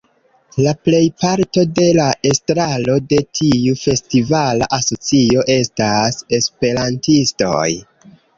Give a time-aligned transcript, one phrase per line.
[0.67, 7.63] La plejparto de la estraro de tiu festivala asocio estas Esperantistoj.